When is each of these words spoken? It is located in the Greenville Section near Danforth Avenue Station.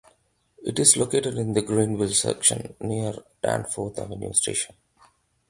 It 0.63 0.79
is 0.79 0.97
located 0.97 1.37
in 1.37 1.53
the 1.53 1.61
Greenville 1.61 2.09
Section 2.11 2.75
near 2.79 3.13
Danforth 3.43 3.99
Avenue 3.99 4.33
Station. 4.33 4.73